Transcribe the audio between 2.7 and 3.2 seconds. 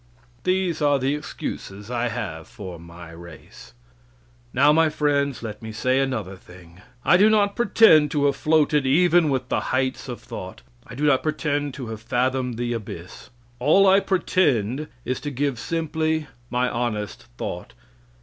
my